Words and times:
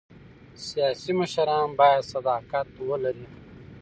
سیاسي 0.67 1.11
مشران 1.19 1.67
باید 1.79 2.03
صداقت 2.13 2.67
ولري 2.89 3.27